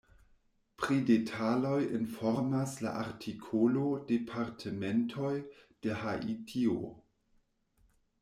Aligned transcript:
Pri 0.83 0.95
detaloj 1.07 1.75
informas 1.97 2.71
la 2.85 2.93
artikolo 3.01 3.83
departementoj 4.13 5.33
de 5.87 5.99
Haitio. 6.05 6.81